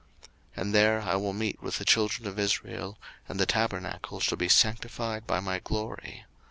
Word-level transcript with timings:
02:029:043 0.55 0.61
And 0.63 0.73
there 0.73 1.01
I 1.03 1.15
will 1.15 1.31
meet 1.33 1.61
with 1.61 1.77
the 1.77 1.85
children 1.85 2.27
of 2.27 2.39
Israel, 2.39 2.97
and 3.29 3.39
the 3.39 3.45
tabernacle 3.45 4.19
shall 4.19 4.35
be 4.35 4.49
sanctified 4.49 5.27
by 5.27 5.39
my 5.39 5.59
glory. 5.59 6.25